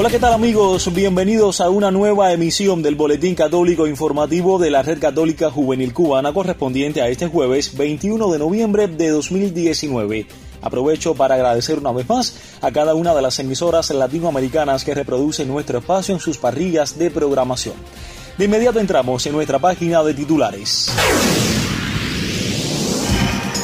Hola, 0.00 0.10
¿qué 0.10 0.20
tal 0.20 0.32
amigos? 0.32 0.94
Bienvenidos 0.94 1.60
a 1.60 1.70
una 1.70 1.90
nueva 1.90 2.32
emisión 2.32 2.84
del 2.84 2.94
Boletín 2.94 3.34
Católico 3.34 3.84
Informativo 3.84 4.60
de 4.60 4.70
la 4.70 4.80
Red 4.80 5.00
Católica 5.00 5.50
Juvenil 5.50 5.92
Cubana 5.92 6.32
correspondiente 6.32 7.02
a 7.02 7.08
este 7.08 7.26
jueves 7.26 7.76
21 7.76 8.30
de 8.30 8.38
noviembre 8.38 8.86
de 8.86 9.08
2019. 9.08 10.28
Aprovecho 10.62 11.16
para 11.16 11.34
agradecer 11.34 11.80
una 11.80 11.90
vez 11.90 12.08
más 12.08 12.38
a 12.60 12.70
cada 12.70 12.94
una 12.94 13.12
de 13.12 13.22
las 13.22 13.40
emisoras 13.40 13.90
latinoamericanas 13.90 14.84
que 14.84 14.94
reproducen 14.94 15.48
nuestro 15.48 15.80
espacio 15.80 16.14
en 16.14 16.20
sus 16.20 16.38
parrillas 16.38 16.96
de 16.96 17.10
programación. 17.10 17.74
De 18.38 18.44
inmediato 18.44 18.78
entramos 18.78 19.26
en 19.26 19.32
nuestra 19.32 19.58
página 19.58 20.04
de 20.04 20.14
titulares. 20.14 20.92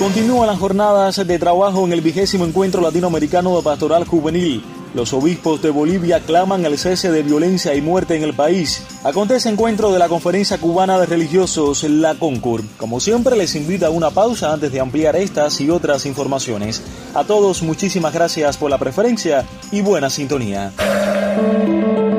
Continúan 0.01 0.49
las 0.49 0.59
jornadas 0.59 1.25
de 1.25 1.39
trabajo 1.39 1.85
en 1.85 1.93
el 1.93 2.01
vigésimo 2.01 2.45
encuentro 2.45 2.83
latinoamericano 2.83 3.57
de 3.57 3.63
pastoral 3.63 4.05
juvenil. 4.05 4.65
Los 4.95 5.13
obispos 5.13 5.61
de 5.61 5.71
Bolivia 5.71 6.21
claman 6.21 6.65
el 6.65 6.79
cese 6.79 7.11
de 7.11 7.25
violencia 7.25 7.75
y 7.75 7.83
muerte 7.83 8.15
en 8.15 8.23
el 8.23 8.33
país. 8.33 8.85
Acontece 9.03 9.49
encuentro 9.49 9.93
de 9.93 9.99
la 9.99 10.09
Conferencia 10.09 10.59
Cubana 10.59 11.01
de 11.01 11.07
Religiosos, 11.07 11.83
la 11.83 12.15
Concord. 12.15 12.65
Como 12.79 13.01
siempre, 13.01 13.37
les 13.37 13.57
invito 13.57 13.87
a 13.87 13.91
una 13.91 14.11
pausa 14.11 14.53
antes 14.53 14.71
de 14.71 14.79
ampliar 14.79 15.17
estas 15.17 15.61
y 15.61 15.69
otras 15.69 16.07
informaciones. 16.07 16.81
A 17.13 17.25
todos, 17.25 17.63
muchísimas 17.63 18.15
gracias 18.15 18.57
por 18.57 18.71
la 18.71 18.79
preferencia 18.79 19.45
y 19.73 19.81
buena 19.81 20.09
sintonía. 20.11 20.73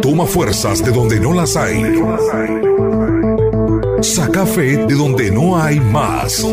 Toma 0.01 0.25
fuerzas 0.25 0.83
de 0.83 0.91
donde 0.91 1.19
no 1.19 1.33
las 1.33 1.55
hay. 1.55 1.81
Saca 4.01 4.45
fe 4.45 4.85
de. 4.85 4.95
Donde 4.95 5.31
no 5.31 5.57
hay 5.57 5.79
más. 5.79 6.43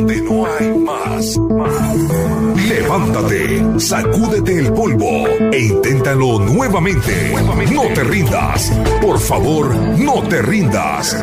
Levántate, 2.68 3.80
sacúdete 3.80 4.58
el 4.58 4.72
polvo 4.72 5.26
e 5.52 5.60
inténtalo 5.60 6.38
nuevamente. 6.38 7.32
No 7.72 7.82
te 7.94 8.04
rindas. 8.04 8.72
Por 9.00 9.18
favor, 9.18 9.74
no 9.74 10.22
te 10.28 10.42
rindas. 10.42 11.16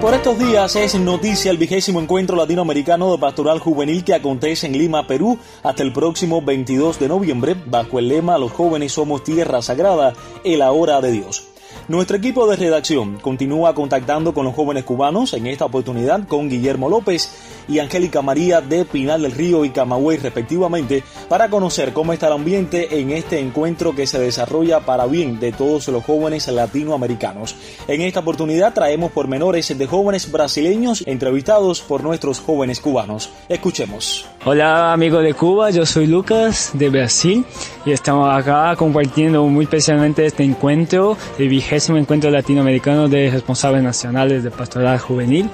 Por 0.00 0.14
estos 0.14 0.38
días 0.38 0.74
es 0.76 0.94
noticia 0.94 1.50
el 1.50 1.58
vigésimo 1.58 2.00
encuentro 2.00 2.34
latinoamericano 2.34 3.12
de 3.12 3.18
pastoral 3.18 3.58
juvenil 3.58 4.02
que 4.02 4.14
acontece 4.14 4.66
en 4.66 4.72
Lima, 4.72 5.06
Perú, 5.06 5.38
hasta 5.62 5.82
el 5.82 5.92
próximo 5.92 6.40
22 6.40 6.98
de 6.98 7.08
noviembre, 7.08 7.54
bajo 7.66 7.98
el 7.98 8.08
lema 8.08 8.38
Los 8.38 8.52
jóvenes 8.52 8.92
somos 8.92 9.22
tierra 9.22 9.60
sagrada, 9.60 10.14
el 10.42 10.62
ahora 10.62 11.02
de 11.02 11.12
Dios. 11.12 11.49
Nuestro 11.88 12.16
equipo 12.16 12.46
de 12.46 12.56
redacción 12.56 13.18
continúa 13.18 13.74
contactando 13.74 14.32
con 14.32 14.44
los 14.44 14.54
jóvenes 14.54 14.84
cubanos, 14.84 15.32
en 15.34 15.46
esta 15.46 15.64
oportunidad 15.64 16.26
con 16.28 16.48
Guillermo 16.48 16.88
López 16.88 17.30
y 17.68 17.78
Angélica 17.78 18.22
María 18.22 18.60
de 18.60 18.84
Pinal 18.84 19.22
del 19.22 19.32
Río 19.32 19.64
y 19.64 19.70
Camagüey 19.70 20.18
respectivamente, 20.18 21.02
para 21.28 21.48
conocer 21.48 21.92
cómo 21.92 22.12
está 22.12 22.28
el 22.28 22.34
ambiente 22.34 23.00
en 23.00 23.10
este 23.10 23.38
encuentro 23.38 23.94
que 23.94 24.06
se 24.06 24.18
desarrolla 24.18 24.80
para 24.80 25.06
bien 25.06 25.40
de 25.40 25.52
todos 25.52 25.88
los 25.88 26.04
jóvenes 26.04 26.48
latinoamericanos. 26.48 27.56
En 27.88 28.02
esta 28.02 28.20
oportunidad 28.20 28.74
traemos 28.74 29.12
pormenores 29.12 29.76
de 29.76 29.86
jóvenes 29.86 30.30
brasileños 30.30 31.02
entrevistados 31.06 31.80
por 31.80 32.02
nuestros 32.02 32.40
jóvenes 32.40 32.80
cubanos. 32.80 33.30
Escuchemos. 33.48 34.26
Hola 34.44 34.92
amigos 34.92 35.22
de 35.22 35.34
Cuba, 35.34 35.70
yo 35.70 35.84
soy 35.84 36.06
Lucas 36.06 36.70
de 36.72 36.88
Brasil 36.88 37.44
y 37.84 37.92
estamos 37.92 38.34
acá 38.34 38.74
compartiendo 38.76 39.44
muy 39.44 39.64
especialmente 39.64 40.24
este 40.24 40.44
encuentro, 40.44 41.16
el 41.38 41.48
vigésimo 41.60 41.98
encuentro 41.98 42.30
latinoamericano 42.30 43.06
de 43.06 43.30
responsables 43.30 43.82
nacionales 43.82 44.42
de 44.42 44.50
pastoral 44.50 44.98
juvenil. 44.98 45.50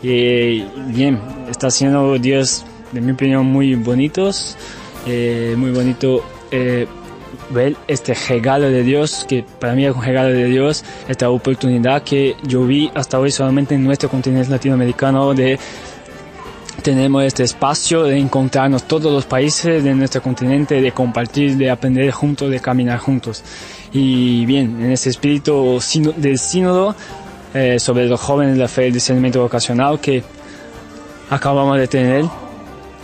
Y 0.00 0.62
bien, 0.94 1.20
está 1.50 1.66
haciendo 1.66 2.16
Dios, 2.16 2.64
de 2.92 3.00
mi 3.00 3.10
opinión, 3.10 3.44
muy 3.44 3.74
bonitos, 3.74 4.56
eh, 5.04 5.54
muy 5.58 5.72
bonito 5.72 6.22
eh, 6.52 6.86
ver 7.50 7.74
este 7.88 8.14
regalo 8.14 8.70
de 8.70 8.84
Dios, 8.84 9.26
que 9.28 9.44
para 9.58 9.74
mí 9.74 9.84
es 9.84 9.96
un 9.96 10.02
regalo 10.02 10.28
de 10.28 10.44
Dios, 10.44 10.84
esta 11.08 11.28
oportunidad 11.28 12.04
que 12.04 12.36
yo 12.44 12.64
vi 12.64 12.88
hasta 12.94 13.18
hoy 13.18 13.32
solamente 13.32 13.74
en 13.74 13.82
nuestro 13.82 14.08
continente 14.08 14.50
latinoamericano 14.50 15.34
de 15.34 15.58
tenemos 16.82 17.24
este 17.24 17.42
espacio 17.42 18.04
de 18.04 18.18
encontrarnos 18.18 18.84
todos 18.84 19.12
los 19.12 19.26
países 19.26 19.82
de 19.82 19.94
nuestro 19.94 20.22
continente, 20.22 20.80
de 20.80 20.92
compartir, 20.92 21.56
de 21.56 21.70
aprender 21.70 22.10
juntos, 22.10 22.50
de 22.50 22.60
caminar 22.60 22.98
juntos. 22.98 23.42
Y 23.92 24.46
bien, 24.46 24.80
en 24.80 24.92
ese 24.92 25.10
espíritu 25.10 25.80
del 26.16 26.38
sínodo 26.38 26.94
eh, 27.54 27.78
sobre 27.78 28.06
los 28.06 28.20
jóvenes 28.20 28.54
de 28.54 28.60
la 28.60 28.68
fe 28.68 28.84
y 28.84 28.86
el 28.88 28.92
discernimiento 28.92 29.40
vocacional 29.40 30.00
que 30.00 30.22
acabamos 31.30 31.78
de 31.78 31.88
tener, 31.88 32.24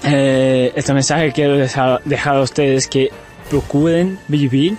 eh, 0.04 0.72
este 0.76 0.92
mensaje 0.92 1.32
quiero 1.32 1.56
dejar, 1.56 2.00
dejar 2.04 2.36
a 2.36 2.42
ustedes 2.42 2.86
que 2.86 3.10
procuren 3.50 4.18
vivir 4.28 4.76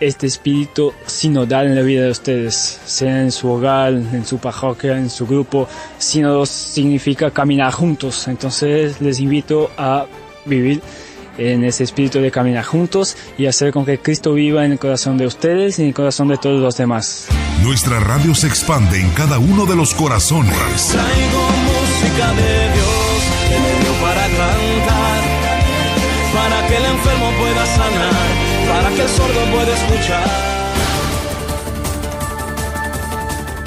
este 0.00 0.26
espíritu 0.26 0.92
sinodal 1.06 1.66
en 1.66 1.74
la 1.74 1.82
vida 1.82 2.04
de 2.04 2.10
ustedes, 2.10 2.80
sea 2.84 3.22
en 3.22 3.32
su 3.32 3.48
hogar, 3.48 3.92
en 3.92 4.24
su 4.26 4.38
parroquia, 4.38 4.96
en 4.98 5.10
su 5.10 5.26
grupo. 5.26 5.68
Sínodo 5.98 6.46
significa 6.46 7.30
caminar 7.30 7.72
juntos, 7.72 8.28
entonces 8.28 9.00
les 9.00 9.20
invito 9.20 9.70
a 9.76 10.06
vivir 10.44 10.82
en 11.38 11.64
ese 11.64 11.84
espíritu 11.84 12.20
de 12.20 12.30
caminar 12.30 12.64
juntos 12.64 13.16
y 13.38 13.46
hacer 13.46 13.72
con 13.72 13.84
que 13.84 13.98
Cristo 13.98 14.34
viva 14.34 14.64
en 14.64 14.72
el 14.72 14.78
corazón 14.78 15.16
de 15.18 15.26
ustedes 15.26 15.78
y 15.78 15.82
en 15.82 15.88
el 15.88 15.94
corazón 15.94 16.28
de 16.28 16.36
todos 16.38 16.60
los 16.60 16.76
demás. 16.76 17.26
Nuestra 17.62 17.98
radio 18.00 18.34
se 18.34 18.46
expande 18.46 19.00
en 19.00 19.10
cada 19.10 19.38
uno 19.38 19.66
de 19.66 19.76
los 19.76 19.94
corazones. 19.94 20.54
Traigo 20.88 21.42
música 21.64 22.32
de 22.34 22.72
Dios 22.74 22.94
que 23.48 23.58
me 23.58 23.80
dio 23.80 23.92
para 24.02 24.22
cantar, 24.22 25.22
para 26.34 26.68
que 26.68 26.76
el 26.76 26.84
enfermo 26.84 27.30
pueda 27.38 27.66
sanar, 27.66 28.23
que 28.94 29.02
el 29.02 29.08
sordo 29.08 29.40
pueda 29.52 29.72
escuchar. 29.72 30.54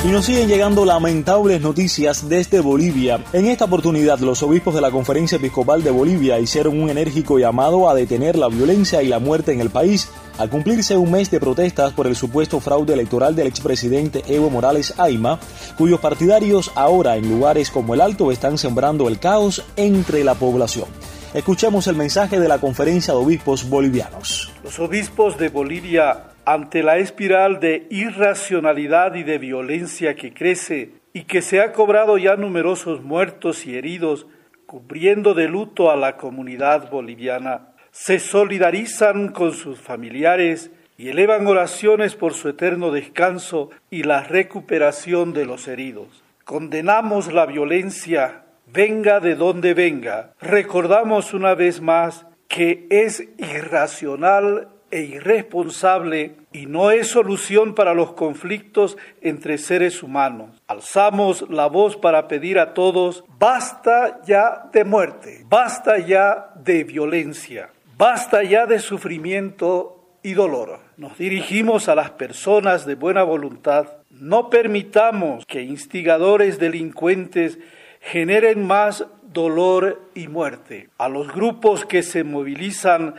Y 0.06 0.10
nos 0.10 0.26
siguen 0.26 0.48
llegando 0.48 0.86
lamentables 0.86 1.60
noticias 1.60 2.30
desde 2.30 2.62
Bolivia. 2.62 3.26
En 3.34 3.48
esta 3.48 3.66
oportunidad, 3.66 4.20
los 4.20 4.42
obispos 4.42 4.74
de 4.76 4.80
la 4.80 4.92
Conferencia 4.92 5.38
Episcopal 5.38 5.84
de 5.84 5.92
Bolivia 5.92 6.40
hicieron 6.40 6.80
un 6.80 6.90
enérgico 6.90 7.40
llamado 7.40 7.90
a 7.90 7.96
detener 7.96 8.38
la 8.38 8.48
violencia 8.48 9.04
y 9.04 9.08
la 9.08 9.20
muerte 9.20 9.52
en 9.52 9.60
el 9.60 9.70
país, 9.70 10.08
al 10.38 10.50
cumplirse 10.50 10.96
un 10.96 11.12
mes 11.12 11.30
de 11.30 11.42
protestas 11.42 11.92
por 11.94 12.08
el 12.08 12.16
supuesto 12.16 12.62
fraude 12.62 12.94
electoral 12.94 13.36
del 13.36 13.48
expresidente 13.48 14.24
Evo 14.28 14.50
Morales 14.50 14.94
Aima, 14.98 15.40
cuyos 15.78 16.00
partidarios 16.00 16.72
ahora 16.76 17.18
en 17.18 17.28
lugares 17.28 17.70
como 17.70 17.94
el 17.94 18.02
Alto 18.02 18.32
están 18.32 18.58
sembrando 18.58 19.10
el 19.10 19.20
caos 19.20 19.64
entre 19.76 20.24
la 20.24 20.36
población. 20.36 20.88
Escuchemos 21.34 21.88
el 21.88 21.98
mensaje 21.98 22.40
de 22.40 22.48
la 22.48 22.60
Conferencia 22.60 23.14
de 23.14 23.20
Obispos 23.20 23.70
Bolivianos. 23.70 24.52
Los 24.64 24.80
obispos 24.80 25.38
de 25.38 25.50
Bolivia 25.50 26.32
ante 26.46 26.82
la 26.82 26.98
espiral 26.98 27.60
de 27.60 27.86
irracionalidad 27.90 29.14
y 29.16 29.24
de 29.24 29.38
violencia 29.38 30.16
que 30.16 30.34
crece 30.34 30.94
y 31.12 31.24
que 31.24 31.42
se 31.42 31.60
ha 31.60 31.74
cobrado 31.74 32.18
ya 32.18 32.38
numerosos 32.38 33.04
muertos 33.04 33.66
y 33.66 33.76
heridos, 33.76 34.26
cubriendo 34.66 35.34
de 35.34 35.50
luto 35.50 35.92
a 35.92 35.98
la 35.98 36.16
comunidad 36.16 36.90
boliviana, 36.90 37.74
se 37.92 38.20
solidarizan 38.20 39.30
con 39.30 39.54
sus 39.54 39.82
familiares 39.82 40.72
y 40.98 41.10
elevan 41.10 41.46
oraciones 41.46 42.16
por 42.16 42.34
su 42.36 42.48
eterno 42.48 42.92
descanso 42.92 43.70
y 43.90 44.04
la 44.04 44.24
recuperación 44.24 45.34
de 45.34 45.46
los 45.46 45.68
heridos. 45.68 46.24
Condenamos 46.46 47.34
la 47.34 47.46
violencia, 47.46 48.46
venga 48.68 49.20
de 49.20 49.36
donde 49.36 49.74
venga. 49.74 50.34
Recordamos 50.40 51.34
una 51.34 51.56
vez 51.56 51.82
más 51.82 52.26
que 52.48 52.88
es 52.90 53.28
irracional 53.38 54.70
e 54.90 55.02
irresponsable 55.02 56.36
y 56.54 56.66
no 56.66 56.92
es 56.92 57.08
solución 57.08 57.76
para 57.76 57.94
los 57.94 58.14
conflictos 58.14 58.98
entre 59.22 59.58
seres 59.58 60.02
humanos. 60.02 60.62
Alzamos 60.68 61.50
la 61.50 61.68
voz 61.68 61.98
para 61.98 62.28
pedir 62.28 62.58
a 62.60 62.74
todos, 62.74 63.24
basta 63.38 64.22
ya 64.26 64.70
de 64.72 64.86
muerte, 64.86 65.46
basta 65.50 65.98
ya 66.00 66.52
de 66.56 66.84
violencia, 66.84 67.70
basta 67.98 68.44
ya 68.44 68.66
de 68.66 68.80
sufrimiento 68.80 69.98
y 70.24 70.34
dolor. 70.34 70.80
Nos 70.96 71.18
dirigimos 71.18 71.90
a 71.90 71.96
las 71.96 72.12
personas 72.12 72.86
de 72.86 72.96
buena 72.96 73.24
voluntad. 73.24 73.88
No 74.10 74.50
permitamos 74.50 75.46
que 75.46 75.62
instigadores 75.62 76.60
delincuentes 76.60 77.60
generen 78.00 78.66
más 78.66 79.06
dolor 79.24 80.10
y 80.16 80.28
muerte. 80.28 80.90
A 80.98 81.10
los 81.10 81.32
grupos 81.34 81.86
que 81.86 82.04
se 82.04 82.24
movilizan 82.24 83.16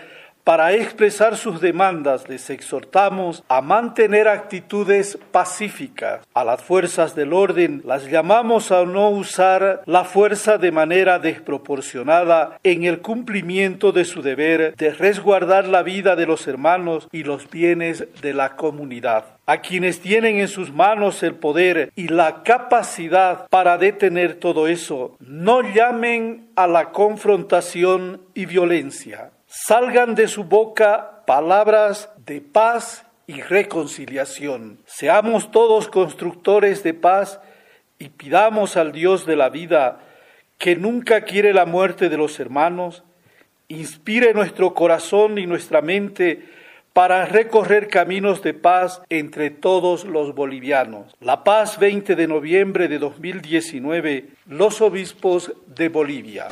para 0.48 0.72
expresar 0.72 1.36
sus 1.36 1.60
demandas 1.60 2.26
les 2.26 2.48
exhortamos 2.48 3.44
a 3.48 3.60
mantener 3.60 4.28
actitudes 4.28 5.18
pacíficas. 5.30 6.26
A 6.32 6.42
las 6.42 6.62
fuerzas 6.62 7.14
del 7.14 7.34
orden 7.34 7.82
las 7.84 8.06
llamamos 8.06 8.72
a 8.72 8.86
no 8.86 9.10
usar 9.10 9.82
la 9.84 10.04
fuerza 10.04 10.56
de 10.56 10.72
manera 10.72 11.18
desproporcionada 11.18 12.58
en 12.62 12.84
el 12.84 13.00
cumplimiento 13.00 13.92
de 13.92 14.06
su 14.06 14.22
deber 14.22 14.74
de 14.74 14.94
resguardar 14.94 15.68
la 15.68 15.82
vida 15.82 16.16
de 16.16 16.24
los 16.24 16.48
hermanos 16.48 17.08
y 17.12 17.24
los 17.24 17.50
bienes 17.50 18.06
de 18.22 18.32
la 18.32 18.56
comunidad. 18.56 19.26
A 19.44 19.60
quienes 19.60 20.00
tienen 20.00 20.38
en 20.38 20.48
sus 20.48 20.72
manos 20.72 21.22
el 21.22 21.34
poder 21.34 21.92
y 21.94 22.08
la 22.08 22.42
capacidad 22.42 23.46
para 23.50 23.76
detener 23.76 24.36
todo 24.36 24.66
eso, 24.66 25.14
no 25.20 25.60
llamen 25.60 26.48
a 26.56 26.66
la 26.66 26.90
confrontación 26.90 28.22
y 28.32 28.46
violencia. 28.46 29.32
Salgan 29.50 30.14
de 30.14 30.28
su 30.28 30.44
boca 30.44 31.22
palabras 31.26 32.10
de 32.26 32.42
paz 32.42 33.06
y 33.26 33.40
reconciliación. 33.40 34.78
Seamos 34.84 35.50
todos 35.50 35.88
constructores 35.88 36.82
de 36.82 36.92
paz 36.92 37.40
y 37.98 38.10
pidamos 38.10 38.76
al 38.76 38.92
Dios 38.92 39.24
de 39.24 39.36
la 39.36 39.48
vida, 39.48 40.00
que 40.58 40.76
nunca 40.76 41.22
quiere 41.22 41.54
la 41.54 41.64
muerte 41.64 42.10
de 42.10 42.18
los 42.18 42.38
hermanos, 42.40 43.04
inspire 43.68 44.34
nuestro 44.34 44.74
corazón 44.74 45.38
y 45.38 45.46
nuestra 45.46 45.80
mente 45.80 46.46
para 46.92 47.24
recorrer 47.24 47.88
caminos 47.88 48.42
de 48.42 48.52
paz 48.52 49.00
entre 49.08 49.48
todos 49.48 50.04
los 50.04 50.34
bolivianos. 50.34 51.16
La 51.20 51.42
Paz 51.42 51.78
20 51.78 52.16
de 52.16 52.28
noviembre 52.28 52.86
de 52.86 52.98
2019, 52.98 54.28
los 54.46 54.82
obispos 54.82 55.54
de 55.68 55.88
Bolivia. 55.88 56.48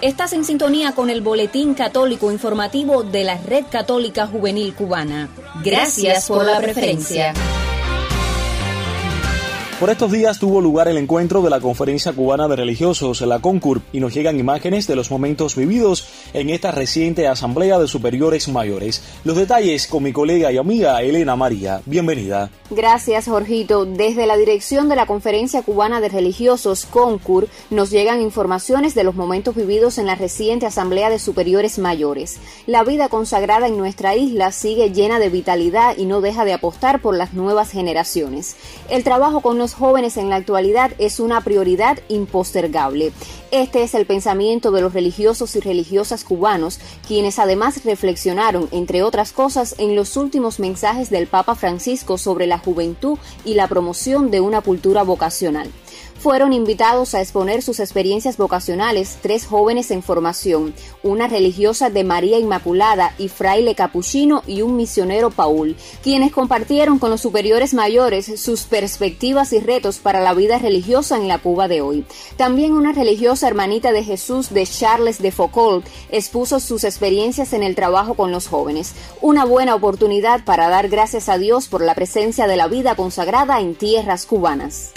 Estás 0.00 0.32
en 0.32 0.44
sintonía 0.44 0.92
con 0.92 1.10
el 1.10 1.22
Boletín 1.22 1.74
Católico 1.74 2.30
Informativo 2.30 3.02
de 3.02 3.24
la 3.24 3.36
Red 3.36 3.64
Católica 3.68 4.28
Juvenil 4.28 4.72
Cubana. 4.72 5.28
Gracias 5.64 6.28
por 6.28 6.44
la 6.44 6.60
preferencia. 6.60 7.34
Por 9.78 9.90
estos 9.90 10.10
días 10.10 10.40
tuvo 10.40 10.60
lugar 10.60 10.88
el 10.88 10.96
encuentro 10.96 11.40
de 11.40 11.50
la 11.50 11.60
Conferencia 11.60 12.12
Cubana 12.12 12.48
de 12.48 12.56
Religiosos, 12.56 13.20
la 13.20 13.38
CONCUR, 13.38 13.80
y 13.92 14.00
nos 14.00 14.12
llegan 14.12 14.40
imágenes 14.40 14.88
de 14.88 14.96
los 14.96 15.12
momentos 15.12 15.54
vividos 15.54 16.08
en 16.32 16.50
esta 16.50 16.72
reciente 16.72 17.28
Asamblea 17.28 17.78
de 17.78 17.86
Superiores 17.86 18.48
Mayores. 18.48 19.04
Los 19.22 19.36
detalles 19.36 19.86
con 19.86 20.02
mi 20.02 20.12
colega 20.12 20.50
y 20.50 20.56
amiga 20.56 21.00
Elena 21.00 21.36
María. 21.36 21.80
Bienvenida. 21.86 22.50
Gracias, 22.70 23.26
Jorgito. 23.26 23.84
Desde 23.84 24.26
la 24.26 24.36
dirección 24.36 24.88
de 24.88 24.96
la 24.96 25.06
Conferencia 25.06 25.62
Cubana 25.62 26.00
de 26.00 26.08
Religiosos, 26.08 26.84
CONCUR, 26.84 27.46
nos 27.70 27.90
llegan 27.90 28.20
informaciones 28.20 28.96
de 28.96 29.04
los 29.04 29.14
momentos 29.14 29.54
vividos 29.54 29.98
en 29.98 30.06
la 30.06 30.16
reciente 30.16 30.66
Asamblea 30.66 31.08
de 31.08 31.20
Superiores 31.20 31.78
Mayores. 31.78 32.40
La 32.66 32.82
vida 32.82 33.08
consagrada 33.08 33.68
en 33.68 33.78
nuestra 33.78 34.16
isla 34.16 34.50
sigue 34.50 34.90
llena 34.90 35.20
de 35.20 35.30
vitalidad 35.30 35.96
y 35.96 36.04
no 36.04 36.20
deja 36.20 36.44
de 36.44 36.52
apostar 36.52 37.00
por 37.00 37.16
las 37.16 37.32
nuevas 37.32 37.70
generaciones. 37.70 38.56
El 38.90 39.04
trabajo 39.04 39.40
con 39.40 39.56
los 39.56 39.67
jóvenes 39.74 40.16
en 40.16 40.28
la 40.28 40.36
actualidad 40.36 40.92
es 40.98 41.20
una 41.20 41.40
prioridad 41.40 41.98
impostergable. 42.08 43.12
Este 43.50 43.82
es 43.82 43.94
el 43.94 44.06
pensamiento 44.06 44.70
de 44.70 44.82
los 44.82 44.92
religiosos 44.92 45.56
y 45.56 45.60
religiosas 45.60 46.24
cubanos, 46.24 46.80
quienes 47.06 47.38
además 47.38 47.84
reflexionaron, 47.84 48.68
entre 48.72 49.02
otras 49.02 49.32
cosas, 49.32 49.74
en 49.78 49.96
los 49.96 50.16
últimos 50.16 50.60
mensajes 50.60 51.10
del 51.10 51.26
Papa 51.26 51.54
Francisco 51.54 52.18
sobre 52.18 52.46
la 52.46 52.58
juventud 52.58 53.18
y 53.44 53.54
la 53.54 53.68
promoción 53.68 54.30
de 54.30 54.40
una 54.40 54.60
cultura 54.60 55.02
vocacional 55.02 55.70
fueron 56.18 56.52
invitados 56.52 57.14
a 57.14 57.20
exponer 57.20 57.62
sus 57.62 57.80
experiencias 57.80 58.36
vocacionales 58.36 59.18
tres 59.22 59.46
jóvenes 59.46 59.90
en 59.90 60.02
formación, 60.02 60.74
una 61.02 61.28
religiosa 61.28 61.90
de 61.90 62.04
María 62.04 62.38
Inmaculada 62.38 63.14
y 63.18 63.28
fraile 63.28 63.74
capuchino 63.74 64.42
y 64.46 64.62
un 64.62 64.76
misionero 64.76 65.30
Paul, 65.30 65.76
quienes 66.02 66.32
compartieron 66.32 66.98
con 66.98 67.10
los 67.10 67.20
superiores 67.20 67.74
mayores 67.74 68.40
sus 68.40 68.62
perspectivas 68.62 69.52
y 69.52 69.60
retos 69.60 69.98
para 69.98 70.20
la 70.20 70.34
vida 70.34 70.58
religiosa 70.58 71.16
en 71.16 71.28
la 71.28 71.38
Cuba 71.38 71.68
de 71.68 71.80
hoy. 71.80 72.04
También 72.36 72.72
una 72.72 72.92
religiosa 72.92 73.46
hermanita 73.46 73.92
de 73.92 74.04
Jesús 74.04 74.50
de 74.50 74.66
Charles 74.66 75.22
de 75.22 75.32
Foucault 75.32 75.86
expuso 76.10 76.60
sus 76.60 76.84
experiencias 76.84 77.52
en 77.52 77.62
el 77.62 77.74
trabajo 77.74 78.14
con 78.14 78.32
los 78.32 78.48
jóvenes, 78.48 78.94
una 79.20 79.44
buena 79.44 79.74
oportunidad 79.74 80.44
para 80.44 80.68
dar 80.68 80.88
gracias 80.88 81.28
a 81.28 81.38
Dios 81.38 81.68
por 81.68 81.82
la 81.82 81.94
presencia 81.94 82.46
de 82.46 82.56
la 82.56 82.68
vida 82.68 82.96
consagrada 82.96 83.60
en 83.60 83.74
tierras 83.74 84.26
cubanas. 84.26 84.92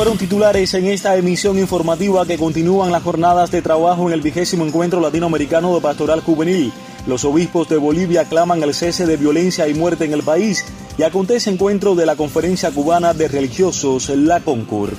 Fueron 0.00 0.16
titulares 0.16 0.72
en 0.72 0.86
esta 0.86 1.14
emisión 1.18 1.58
informativa 1.58 2.24
que 2.24 2.38
continúan 2.38 2.90
las 2.90 3.02
jornadas 3.02 3.50
de 3.50 3.60
trabajo 3.60 4.08
en 4.08 4.14
el 4.14 4.22
vigésimo 4.22 4.64
encuentro 4.64 4.98
latinoamericano 4.98 5.74
de 5.74 5.82
pastoral 5.82 6.22
juvenil. 6.22 6.72
Los 7.06 7.26
obispos 7.26 7.68
de 7.68 7.76
Bolivia 7.76 8.24
claman 8.24 8.62
el 8.62 8.72
cese 8.72 9.04
de 9.04 9.18
violencia 9.18 9.68
y 9.68 9.74
muerte 9.74 10.06
en 10.06 10.14
el 10.14 10.22
país 10.22 10.64
y 10.96 11.02
acontece 11.02 11.50
encuentro 11.50 11.94
de 11.94 12.06
la 12.06 12.16
Conferencia 12.16 12.70
Cubana 12.70 13.12
de 13.12 13.28
Religiosos, 13.28 14.08
la 14.08 14.40
CONCUR. 14.40 14.94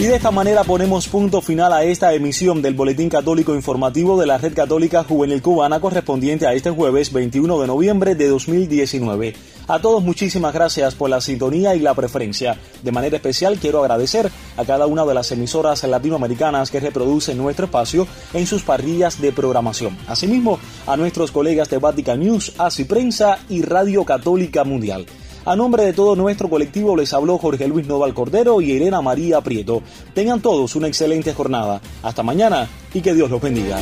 Y 0.00 0.06
de 0.06 0.16
esta 0.16 0.30
manera 0.30 0.64
ponemos 0.64 1.08
punto 1.08 1.42
final 1.42 1.74
a 1.74 1.84
esta 1.84 2.14
emisión 2.14 2.62
del 2.62 2.72
Boletín 2.72 3.10
Católico 3.10 3.54
Informativo 3.54 4.18
de 4.18 4.26
la 4.26 4.38
Red 4.38 4.54
Católica 4.54 5.04
Juvenil 5.04 5.42
Cubana 5.42 5.78
correspondiente 5.78 6.46
a 6.46 6.54
este 6.54 6.70
jueves 6.70 7.12
21 7.12 7.60
de 7.60 7.66
noviembre 7.66 8.14
de 8.14 8.28
2019. 8.28 9.34
A 9.68 9.78
todos 9.78 10.02
muchísimas 10.02 10.54
gracias 10.54 10.94
por 10.94 11.10
la 11.10 11.20
sintonía 11.20 11.74
y 11.74 11.80
la 11.80 11.92
preferencia. 11.92 12.58
De 12.82 12.92
manera 12.92 13.16
especial 13.16 13.58
quiero 13.58 13.80
agradecer 13.80 14.30
a 14.56 14.64
cada 14.64 14.86
una 14.86 15.04
de 15.04 15.12
las 15.12 15.32
emisoras 15.32 15.84
latinoamericanas 15.84 16.70
que 16.70 16.80
reproducen 16.80 17.36
nuestro 17.36 17.66
espacio 17.66 18.06
en 18.32 18.46
sus 18.46 18.62
parrillas 18.62 19.20
de 19.20 19.32
programación. 19.32 19.98
Asimismo, 20.08 20.58
a 20.86 20.96
nuestros 20.96 21.30
colegas 21.30 21.68
de 21.68 21.76
Vatican 21.76 22.20
News, 22.20 22.54
ASI 22.56 22.84
Prensa 22.84 23.38
y 23.50 23.60
Radio 23.60 24.06
Católica 24.06 24.64
Mundial. 24.64 25.04
A 25.44 25.56
nombre 25.56 25.84
de 25.84 25.92
todo 25.94 26.16
nuestro 26.16 26.50
colectivo 26.50 26.96
les 26.96 27.14
habló 27.14 27.38
Jorge 27.38 27.66
Luis 27.66 27.86
Noval 27.86 28.12
Cordero 28.12 28.60
y 28.60 28.72
Elena 28.72 29.00
María 29.00 29.40
Prieto. 29.40 29.82
Tengan 30.14 30.40
todos 30.40 30.76
una 30.76 30.88
excelente 30.88 31.32
jornada. 31.32 31.80
Hasta 32.02 32.22
mañana 32.22 32.68
y 32.92 33.00
que 33.00 33.14
Dios 33.14 33.30
los 33.30 33.40
bendiga. 33.40 33.78